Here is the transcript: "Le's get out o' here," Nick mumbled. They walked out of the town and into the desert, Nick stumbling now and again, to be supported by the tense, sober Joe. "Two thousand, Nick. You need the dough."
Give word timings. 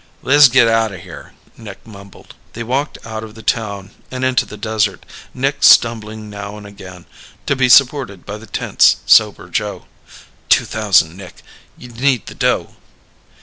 "Le's 0.23 0.49
get 0.49 0.67
out 0.67 0.91
o' 0.91 0.97
here," 0.97 1.33
Nick 1.59 1.85
mumbled. 1.85 2.33
They 2.53 2.63
walked 2.63 2.97
out 3.05 3.23
of 3.23 3.35
the 3.35 3.43
town 3.43 3.91
and 4.09 4.25
into 4.25 4.47
the 4.47 4.57
desert, 4.57 5.05
Nick 5.31 5.61
stumbling 5.63 6.27
now 6.27 6.57
and 6.57 6.65
again, 6.65 7.05
to 7.45 7.55
be 7.55 7.69
supported 7.69 8.25
by 8.25 8.39
the 8.39 8.47
tense, 8.47 8.95
sober 9.05 9.47
Joe. 9.47 9.85
"Two 10.49 10.65
thousand, 10.65 11.15
Nick. 11.15 11.43
You 11.77 11.89
need 11.89 12.25
the 12.25 12.33
dough." 12.33 12.73